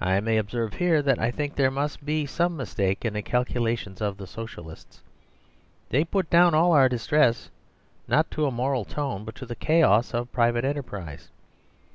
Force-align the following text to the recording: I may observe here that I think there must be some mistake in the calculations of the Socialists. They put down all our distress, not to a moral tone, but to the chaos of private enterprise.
I 0.00 0.18
may 0.20 0.38
observe 0.38 0.72
here 0.72 1.02
that 1.02 1.18
I 1.18 1.30
think 1.30 1.54
there 1.56 1.70
must 1.70 2.06
be 2.06 2.24
some 2.24 2.56
mistake 2.56 3.04
in 3.04 3.12
the 3.12 3.20
calculations 3.20 4.00
of 4.00 4.16
the 4.16 4.26
Socialists. 4.26 5.02
They 5.90 6.04
put 6.04 6.30
down 6.30 6.54
all 6.54 6.72
our 6.72 6.88
distress, 6.88 7.50
not 8.08 8.30
to 8.30 8.46
a 8.46 8.50
moral 8.50 8.86
tone, 8.86 9.26
but 9.26 9.34
to 9.34 9.44
the 9.44 9.54
chaos 9.54 10.14
of 10.14 10.32
private 10.32 10.64
enterprise. 10.64 11.28